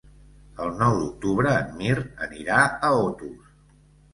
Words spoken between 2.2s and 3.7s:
anirà a Otos.